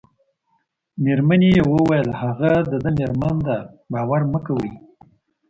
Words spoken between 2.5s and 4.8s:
د ده مېرمن ده، باور مه کوئ.